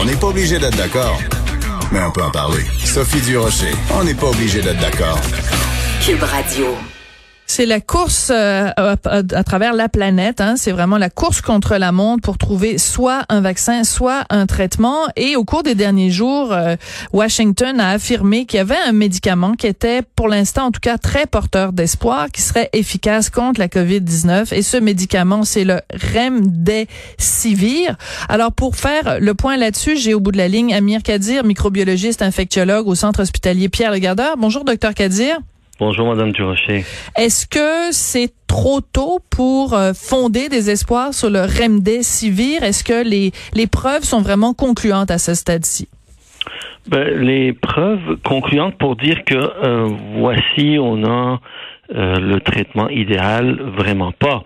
[0.00, 1.20] On n'est pas obligé d'être d'accord,
[1.92, 2.64] mais on peut en parler.
[2.82, 5.18] Sophie Durocher, on n'est pas obligé d'être d'accord.
[6.02, 6.74] Cube Radio.
[7.52, 10.40] C'est la course euh, à, travers la planète.
[10.40, 10.54] Hein.
[10.56, 15.08] C'est vraiment la course contre la montre pour trouver soit un vaccin, soit un traitement.
[15.16, 16.76] Et au cours des derniers jours, euh,
[17.12, 20.96] Washington a affirmé qu'il y avait un médicament qui était, pour l'instant en tout cas,
[20.96, 24.54] très porteur d'espoir, qui serait efficace contre la COVID-19.
[24.54, 25.80] Et ce médicament, c'est le
[26.14, 27.96] Remdesivir.
[28.28, 32.22] Alors, pour faire le point là-dessus, j'ai au bout de la ligne Amir Kadir, microbiologiste
[32.22, 34.36] infectiologue au Centre hospitalier Pierre Le Gardeur.
[34.36, 35.40] Bonjour, docteur Kadir.
[35.80, 36.84] Bonjour, Madame Durocher.
[37.16, 42.62] Est-ce que c'est trop tôt pour euh, fonder des espoirs sur le remdesivir?
[42.62, 45.88] Est-ce que les, les preuves sont vraiment concluantes à ce stade-ci?
[46.86, 51.40] Ben, les preuves concluantes pour dire que euh, voici, on a
[51.94, 54.44] euh, le traitement idéal, vraiment pas.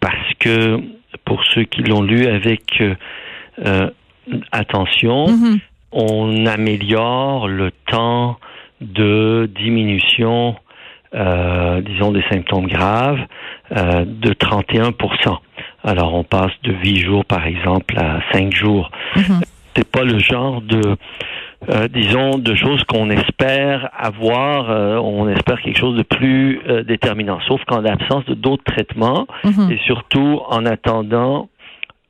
[0.00, 0.80] parce que
[1.24, 2.82] pour ceux qui l'ont lu avec
[4.50, 5.58] attention, mm-hmm.
[5.92, 8.38] on améliore le temps
[8.82, 10.56] de diminution,
[11.14, 13.20] euh, disons, des symptômes graves
[13.76, 15.38] euh, de 31%
[15.84, 18.90] Alors, on passe de 8 jours, par exemple, à 5 jours.
[19.16, 19.42] Mm-hmm.
[19.76, 20.96] C'est pas le genre de,
[21.70, 24.70] euh, disons, de choses qu'on espère avoir.
[24.70, 29.26] Euh, on espère quelque chose de plus euh, déterminant, sauf qu'en l'absence de d'autres traitements
[29.44, 29.72] mm-hmm.
[29.72, 31.48] et surtout en attendant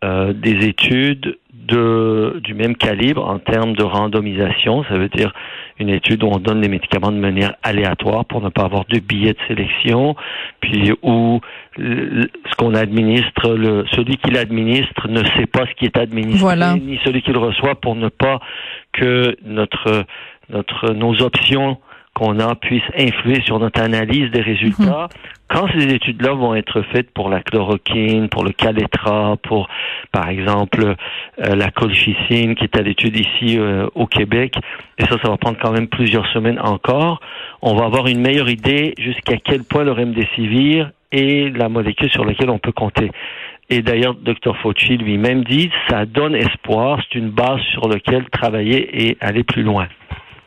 [0.02, 4.84] des études de, du même calibre en termes de randomisation.
[4.84, 5.32] Ça veut dire
[5.78, 8.98] une étude où on donne les médicaments de manière aléatoire pour ne pas avoir de
[8.98, 10.16] billets de sélection,
[10.60, 11.40] puis où
[11.76, 16.98] ce qu'on administre, le, celui qui l'administre ne sait pas ce qui est administré, ni
[17.04, 18.40] celui qui le reçoit pour ne pas
[18.92, 20.04] que notre,
[20.50, 21.78] notre, nos options
[22.14, 25.08] qu'on a puisse influer sur notre analyse des résultats.
[25.10, 25.32] Mhm.
[25.48, 29.68] Quand ces études-là vont être faites pour la chloroquine, pour le calétra, pour,
[30.10, 34.54] par exemple, euh, la colchicine, qui est à l'étude ici euh, au Québec,
[34.98, 37.20] et ça, ça va prendre quand même plusieurs semaines encore,
[37.60, 42.24] on va avoir une meilleure idée jusqu'à quel point le remdesivir est la molécule sur
[42.24, 43.10] laquelle on peut compter.
[43.68, 44.56] Et d'ailleurs, Dr.
[44.62, 49.62] Fauci lui-même dit, ça donne espoir, c'est une base sur laquelle travailler et aller plus
[49.62, 49.86] loin.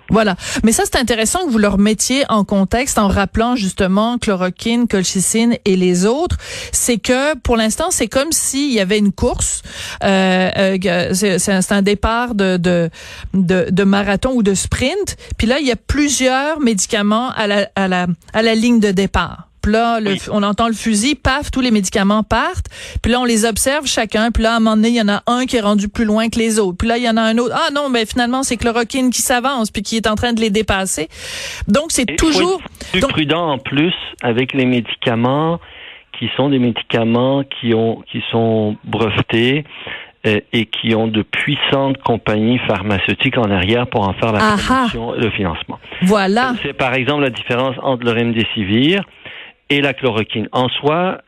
[0.10, 0.36] Voilà.
[0.64, 5.58] Mais ça, c'est intéressant que vous le remettiez en contexte en rappelant justement chloroquine, colchicine
[5.66, 6.38] et les autres.
[6.72, 9.62] C'est que pour l'instant, c'est comme s'il y avait une course.
[10.04, 12.90] Euh, euh c'est un départ de, de,
[13.34, 15.18] de, de, marathon ou de sprint.
[15.38, 18.92] Puis là, il y a plusieurs médicaments à la, à la, à la ligne de
[18.92, 19.50] départ.
[19.72, 20.00] Là,
[20.32, 22.68] on entend le fusil, paf, tous les médicaments partent.
[23.02, 24.32] Puis là, on les observe chacun.
[24.32, 26.06] Puis là, à un moment donné, il y en a un qui est rendu plus
[26.06, 26.78] loin que les autres.
[26.78, 27.56] Puis là, il y en a un autre.
[27.56, 30.50] Ah non, mais finalement, c'est chloroquine qui s'avance puis qui est en train de les
[30.50, 31.08] dépasser.
[31.68, 32.62] Donc, c'est toujours...
[32.92, 35.60] plus prudent en plus avec les médicaments
[36.18, 39.66] qui sont des médicaments qui ont qui sont brevetés
[40.26, 45.12] euh, et qui ont de puissantes compagnies pharmaceutiques en arrière pour en faire la promotion,
[45.14, 45.80] le financement.
[46.02, 46.56] Voilà.
[46.64, 49.04] C'est par exemple la différence entre le remdesivir
[49.70, 50.48] et la chloroquine.
[50.52, 51.20] En soi,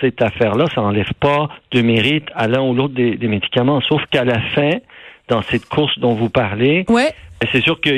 [0.00, 4.24] cette affaire-là, ça n'enlève pas de mérite à l'un ou l'autre des, médicaments, sauf qu'à
[4.24, 4.70] la fin,
[5.28, 7.12] dans cette course dont vous parlez, ouais.
[7.52, 7.90] c'est sûr que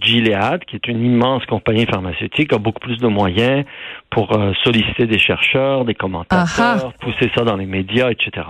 [0.00, 3.64] Gilead, qui est une immense compagnie pharmaceutique, a beaucoup plus de moyens
[4.10, 8.46] pour euh, solliciter des chercheurs, des commentateurs, pousser ça dans les médias, etc.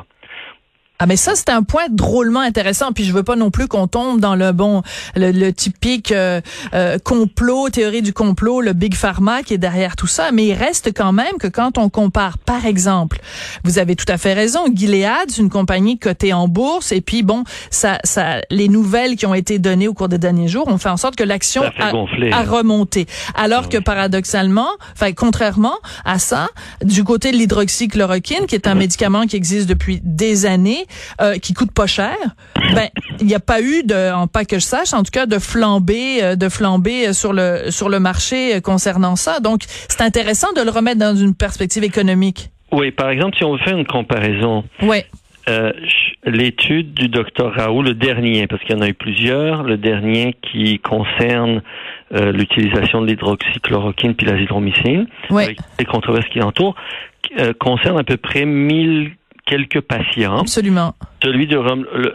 [1.00, 3.86] Ah mais ça c'est un point drôlement intéressant puis je veux pas non plus qu'on
[3.86, 4.82] tombe dans le bon
[5.14, 6.40] le, typique euh,
[6.74, 10.54] euh, complot théorie du complot le big pharma qui est derrière tout ça mais il
[10.54, 13.20] reste quand même que quand on compare par exemple
[13.62, 17.22] vous avez tout à fait raison Gilead c'est une compagnie cotée en bourse et puis
[17.22, 20.78] bon ça ça les nouvelles qui ont été données au cours des derniers jours ont
[20.78, 21.92] fait en sorte que l'action a,
[22.32, 23.06] a, remonté.
[23.36, 26.48] Alors ah que paradoxalement enfin contrairement à ça
[26.82, 30.87] du côté de l'hydroxychloroquine qui est un médicament qui existe depuis des années
[31.20, 32.16] euh, qui coûte pas cher,
[32.74, 32.88] ben
[33.20, 35.38] il n'y a pas eu de, en pas que je sache, en tout cas de
[35.38, 39.40] flambée, euh, de flambée sur le sur le marché concernant ça.
[39.40, 42.50] Donc c'est intéressant de le remettre dans une perspective économique.
[42.72, 44.64] Oui, par exemple, si on fait une comparaison.
[44.82, 44.98] Oui.
[45.48, 45.72] Euh,
[46.26, 50.36] l'étude du docteur Raoult, le dernier, parce qu'il y en a eu plusieurs, le dernier
[50.42, 51.62] qui concerne
[52.10, 56.74] l'utilisation de l'hydroxychloroquine puis l'azithromycine, avec les controverses qui l'entourent,
[57.58, 59.12] concerne à peu près 1000
[59.48, 60.40] quelques patients.
[60.40, 60.94] Absolument.
[61.22, 61.58] Celui de,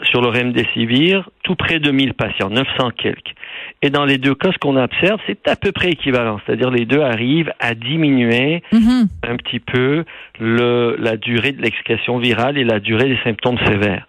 [0.04, 3.34] sur le remdesivir, tout près de 1000 patients, 900 quelques.
[3.82, 6.40] Et dans les deux cas, ce qu'on observe, c'est à peu près équivalent.
[6.46, 9.08] C'est-à-dire les deux arrivent à diminuer mm-hmm.
[9.24, 10.06] un petit peu
[10.40, 14.08] le, la durée de l'expression virale et la durée des symptômes sévères.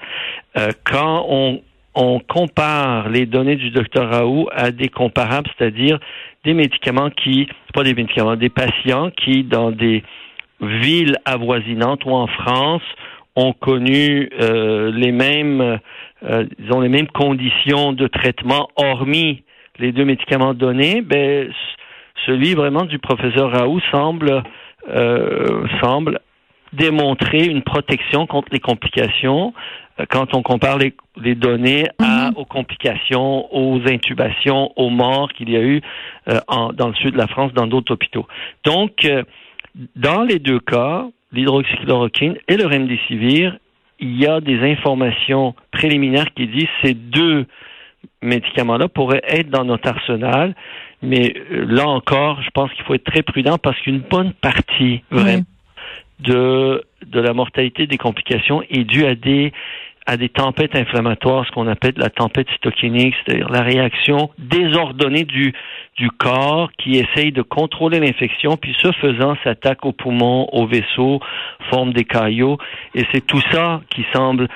[0.57, 1.61] Euh, quand on,
[1.95, 5.99] on compare les données du docteur Raoult à des comparables, c'est-à-dire
[6.45, 10.05] des médicaments qui, pas des médicaments, des patients qui, dans des
[10.61, 12.83] villes avoisinantes ou en France,
[13.37, 15.81] ont connu euh, les mêmes
[16.25, 19.43] euh, disons, les mêmes conditions de traitement, hormis
[19.79, 21.51] les deux médicaments donnés, ben,
[22.27, 24.43] celui vraiment du professeur Raoult semble,
[24.89, 26.21] euh, semble
[26.73, 29.53] démontrer une protection contre les complications
[30.01, 32.37] euh, quand on compare les, les données à, mhm.
[32.37, 35.81] aux complications, aux intubations, aux morts qu'il y a eu
[36.29, 38.27] euh, en, dans le sud de la France, dans d'autres hôpitaux.
[38.65, 39.25] Donc, euh,
[39.97, 43.57] dans les deux cas, l'hydroxychloroquine et le remdesivir,
[44.01, 47.47] il y a des informations préliminaires qui disent ces deux
[48.23, 50.55] médicaments-là pourraient être dans notre arsenal.
[51.03, 55.45] Mais là encore, je pense qu'il faut être très prudent parce qu'une bonne partie vraiment
[56.21, 59.53] de, de la mortalité des complications est due à des
[60.07, 65.55] à des tempêtes inflammatoires, ce qu'on appelle la tempête cytokinique, c'est-à-dire la réaction désordonnée du,
[65.97, 71.21] du corps qui essaye de contrôler l'infection, puis ce faisant s'attaque aux poumons, aux vaisseaux,
[71.71, 72.59] forme des caillots,
[72.95, 74.49] et c'est tout ça qui semble,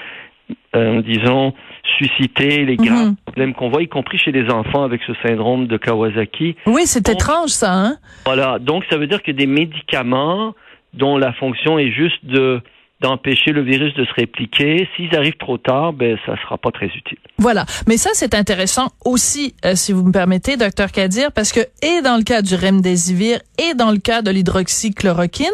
[0.77, 1.55] euh, disons,
[1.97, 3.17] susciter les graves mhm.
[3.25, 6.57] problèmes qu'on voit, y compris chez les enfants avec ce syndrome de Kawasaki.
[6.67, 7.97] Oui, c'est étrange ça, hein?
[8.27, 10.55] Voilà, donc ça veut dire que des médicaments
[10.93, 12.61] dont la fonction est juste de
[13.01, 14.89] d'empêcher le virus de se répliquer.
[14.97, 17.19] S'ils arrivent trop tard, ben ça sera pas très utile.
[17.39, 21.61] Voilà, mais ça c'est intéressant aussi, euh, si vous me permettez, docteur Kadir, parce que
[21.83, 25.47] et dans le cas du remdesivir et dans le cas de l'hydroxychloroquine,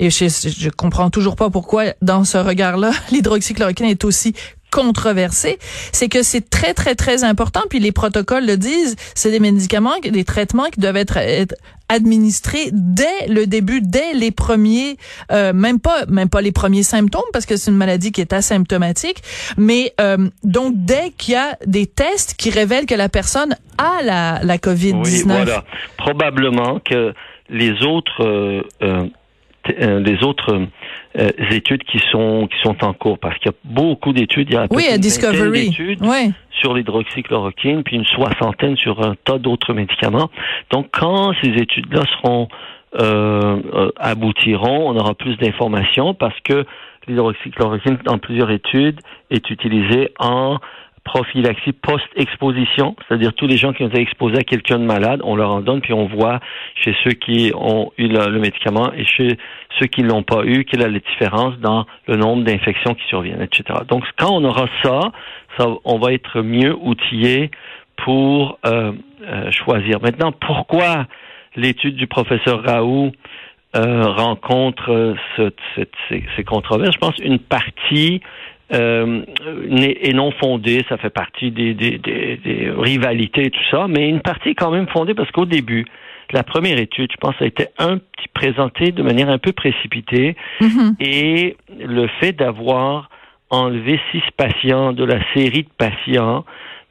[0.00, 4.34] et je, je comprends toujours pas pourquoi dans ce regard-là l'hydroxychloroquine est aussi
[4.72, 5.58] controversé,
[5.92, 7.60] c'est que c'est très très très important.
[7.70, 11.18] Puis les protocoles le disent, c'est des médicaments, des traitements qui doivent être,
[11.88, 14.96] administrés dès le début, dès les premiers,
[15.30, 18.32] euh, même pas même pas les premiers symptômes parce que c'est une maladie qui est
[18.32, 19.22] asymptomatique,
[19.58, 24.02] mais euh, donc dès qu'il y a des tests qui révèlent que la personne a
[24.02, 25.04] la, la COVID 19.
[25.04, 25.64] Oui, voilà.
[25.98, 27.12] Probablement que
[27.50, 29.06] les autres euh, euh
[29.68, 30.66] les autres
[31.18, 34.48] euh, études qui sont qui sont en cours parce qu'il y a beaucoup d'études.
[34.50, 35.70] Il y a oui, une Discovery.
[35.70, 36.02] d'études
[36.62, 40.30] sur l'hydroxychloroquine, puis une soixantaine sur un tas d'autres médicaments.
[40.70, 42.48] Donc, quand ces études-là seront
[43.00, 46.64] euh, euh, aboutiront, on aura plus d'informations parce que
[47.08, 49.00] l'hydroxychloroquine, dans plusieurs études,
[49.30, 50.58] est utilisée en
[51.04, 55.34] prophylaxie post-exposition, c'est-à-dire tous les gens qui ont été exposés à quelqu'un de malade, on
[55.34, 56.40] leur en donne, puis on voit
[56.76, 59.36] chez ceux qui ont eu le, médicament et chez
[59.78, 63.04] ceux qui ne l'ont pas eu, quelle est la différence dans le nombre d'infections qui
[63.08, 63.80] surviennent, etc.
[63.88, 65.00] Donc, quand on aura ça,
[65.58, 67.50] ça on va être mieux outillé
[67.96, 70.00] pour euh, euh, choisir.
[70.02, 71.06] Maintenant, pourquoi
[71.56, 73.12] l'étude du professeur Raoult
[73.74, 75.88] euh, rencontre ces,
[76.36, 76.94] ces, controverses?
[76.94, 78.20] Je pense une partie
[78.72, 79.22] euh,
[79.76, 80.84] est non fondée.
[80.88, 84.70] Ça fait partie des, des, des, rivalités et tout ça, mais une partie est quand
[84.70, 85.84] même fondée parce qu'au début,
[86.32, 90.36] la première étude, je pense, a été un petit présentée de manière un peu précipitée
[90.60, 90.94] mm-hmm.
[91.00, 93.10] et le fait d'avoir
[93.50, 96.44] enlevé six patients de la série de patients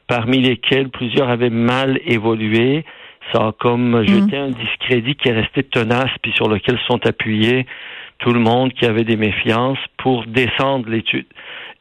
[0.08, 2.86] parmi lesquels plusieurs avaient mal évolué,
[3.34, 4.08] ça a comme mm-hmm.
[4.08, 7.66] jeté un discrédit qui est resté tenace puis sur lequel sont appuyés
[8.22, 11.26] tout le monde qui avait des méfiances pour descendre l'étude.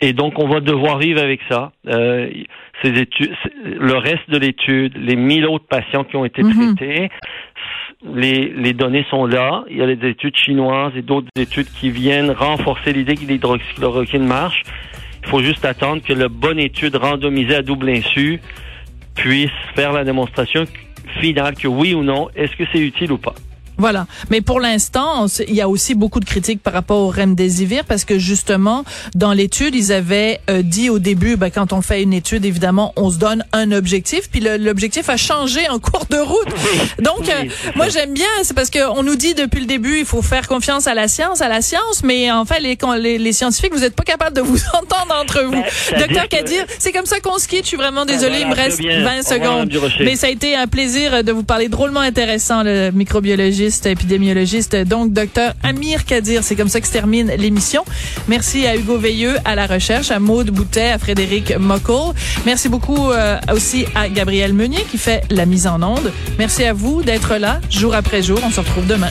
[0.00, 1.72] Et donc, on va devoir vivre avec ça.
[1.86, 2.30] Euh,
[2.82, 6.74] ces études, le reste de l'étude, les 1000 autres patients qui ont été mhm.
[6.74, 7.10] traités,
[8.14, 9.64] les, les données sont là.
[9.68, 14.26] Il y a les études chinoises et d'autres études qui viennent renforcer l'idée que l'hydroxychloroquine
[14.26, 14.62] marche.
[15.22, 18.40] Il faut juste attendre que la bonne étude randomisée à double insu
[19.14, 20.64] puisse faire la démonstration
[21.20, 23.34] finale que oui ou non, est-ce que c'est utile ou pas.
[23.80, 24.06] Voilà.
[24.28, 28.04] Mais pour l'instant, il y a aussi beaucoup de critiques par rapport au remdesivir parce
[28.04, 28.84] que justement,
[29.14, 32.92] dans l'étude, ils avaient euh, dit au début, ben, quand on fait une étude, évidemment,
[32.96, 36.48] on se donne un objectif, puis l'objectif a changé en cours de route.
[37.00, 37.44] Donc, euh,
[37.74, 40.86] moi, j'aime bien, c'est parce qu'on nous dit depuis le début, il faut faire confiance
[40.86, 43.96] à la science, à la science, mais en fait, les, les, les scientifiques, vous n'êtes
[43.96, 45.62] pas capables de vous entendre entre vous.
[45.92, 47.62] Ben, Docteur Kadir, c'est comme ça qu'on se quitte.
[47.62, 49.72] Je suis vraiment ben, désolée, il me reste 20 secondes.
[50.00, 55.12] Mais ça a été un plaisir de vous parler drôlement intéressant, le microbiologiste épidémiologiste, donc
[55.12, 56.42] docteur Amir Kadir.
[56.44, 57.84] C'est comme ça que se termine l'émission.
[58.28, 62.14] Merci à Hugo Veilleux à la recherche, à Maude Boutet, à Frédéric Mockel.
[62.44, 63.10] Merci beaucoup
[63.52, 66.12] aussi à Gabriel Meunier qui fait la mise en onde.
[66.38, 68.40] Merci à vous d'être là jour après jour.
[68.44, 69.08] On se retrouve demain.